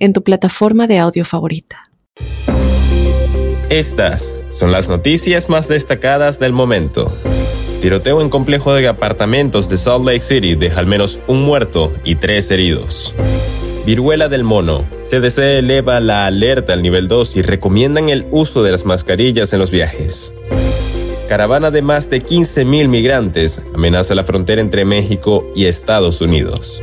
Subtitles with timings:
[0.00, 1.84] en tu plataforma de audio favorita.
[3.68, 7.12] Estas son las noticias más destacadas del momento.
[7.80, 12.16] Tiroteo en complejo de apartamentos de Salt Lake City deja al menos un muerto y
[12.16, 13.14] tres heridos.
[13.86, 14.84] Viruela del mono.
[15.08, 19.60] CDC eleva la alerta al nivel 2 y recomiendan el uso de las mascarillas en
[19.60, 20.34] los viajes.
[21.28, 26.82] Caravana de más de 15.000 migrantes amenaza la frontera entre México y Estados Unidos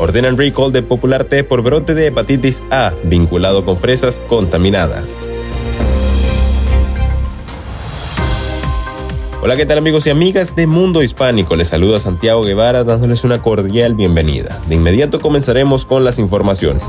[0.00, 5.30] ordenan recall de Popular T por brote de hepatitis A vinculado con fresas contaminadas.
[9.42, 11.54] Hola, ¿qué tal amigos y amigas de Mundo Hispánico?
[11.54, 14.58] Les saluda Santiago Guevara dándoles una cordial bienvenida.
[14.68, 16.84] De inmediato comenzaremos con las informaciones.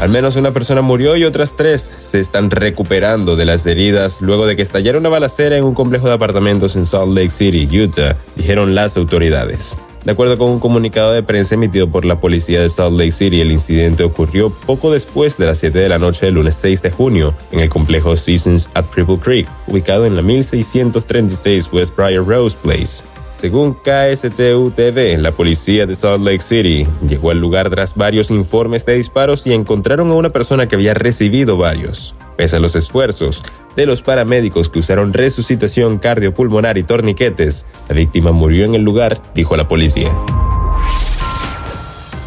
[0.00, 4.46] Al menos una persona murió y otras tres se están recuperando de las heridas luego
[4.46, 8.16] de que estallara una balacera en un complejo de apartamentos en Salt Lake City, Utah,
[8.34, 9.78] dijeron las autoridades.
[10.06, 13.40] De acuerdo con un comunicado de prensa emitido por la policía de Salt Lake City,
[13.40, 16.92] el incidente ocurrió poco después de las 7 de la noche del lunes 6 de
[16.92, 22.56] junio en el complejo Seasons at Cripple Creek, ubicado en la 1636 West Briar Rose
[22.62, 23.04] Place.
[23.32, 28.94] Según KSTU-TV, la policía de Salt Lake City llegó al lugar tras varios informes de
[28.94, 32.14] disparos y encontraron a una persona que había recibido varios.
[32.36, 33.42] Pese a los esfuerzos,
[33.76, 39.20] de los paramédicos que usaron resucitación cardiopulmonar y torniquetes, la víctima murió en el lugar,
[39.34, 40.10] dijo la policía.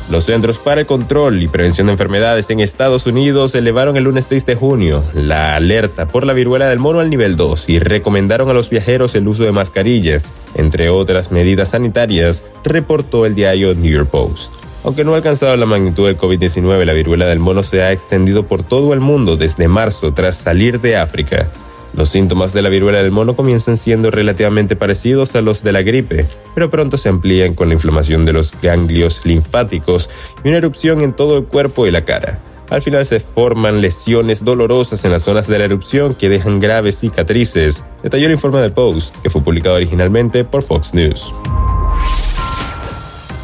[0.10, 4.26] Los Centros para el Control y Prevención de Enfermedades en Estados Unidos elevaron el lunes
[4.26, 8.50] 6 de junio la alerta por la viruela del mono al nivel 2 y recomendaron
[8.50, 13.92] a los viajeros el uso de mascarillas, entre otras medidas sanitarias, reportó el diario New
[13.92, 14.52] York Post.
[14.90, 18.48] Aunque no ha alcanzado la magnitud del COVID-19, la viruela del mono se ha extendido
[18.48, 21.48] por todo el mundo desde marzo tras salir de África.
[21.94, 25.84] Los síntomas de la viruela del mono comienzan siendo relativamente parecidos a los de la
[25.84, 30.10] gripe, pero pronto se amplían con la inflamación de los ganglios linfáticos
[30.44, 32.40] y una erupción en todo el cuerpo y la cara.
[32.72, 36.98] Al final se forman lesiones dolorosas en las zonas de la erupción que dejan graves
[36.98, 41.32] cicatrices, detalló el informe de Post, que fue publicado originalmente por Fox News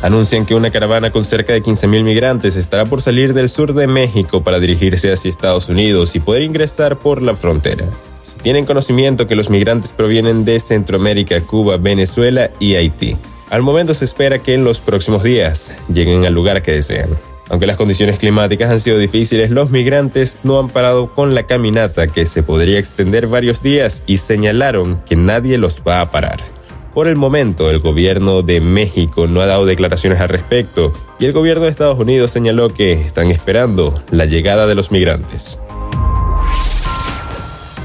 [0.05, 3.88] anuncian que una caravana con cerca de 15.000 migrantes estará por salir del sur de
[3.88, 7.85] México para dirigirse hacia Estados Unidos y poder ingresar por la frontera.
[8.21, 13.17] Se tienen conocimiento que los migrantes provienen de Centroamérica, Cuba, Venezuela y Haití.
[13.49, 17.09] Al momento se espera que en los próximos días lleguen al lugar que desean.
[17.49, 22.07] Aunque las condiciones climáticas han sido difíciles, los migrantes no han parado con la caminata
[22.07, 26.54] que se podría extender varios días y señalaron que nadie los va a parar.
[26.95, 31.33] Por el momento, el gobierno de México no ha dado declaraciones al respecto y el
[31.33, 35.59] gobierno de Estados Unidos señaló que están esperando la llegada de los migrantes.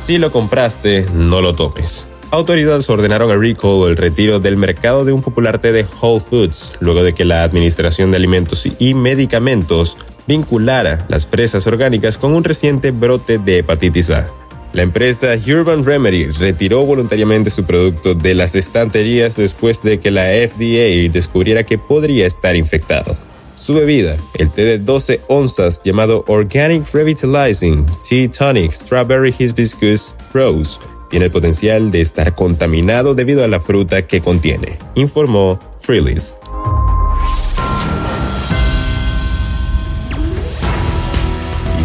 [0.06, 2.06] Si lo compraste, no lo toques.
[2.30, 6.74] Autoridades ordenaron a recall el retiro del mercado de un popular té de Whole Foods
[6.78, 9.96] luego de que la Administración de Alimentos y Medicamentos
[10.28, 14.28] vinculara las fresas orgánicas con un reciente brote de hepatitis A.
[14.72, 20.26] La empresa Urban Remedy retiró voluntariamente su producto de las estanterías después de que la
[20.26, 23.16] FDA descubriera que podría estar infectado.
[23.56, 30.78] Su bebida, el té de 12 onzas llamado Organic Revitalizing Tea Tonic Strawberry Hibiscus Rose,
[31.10, 36.36] tiene el potencial de estar contaminado debido a la fruta que contiene, informó Freelist.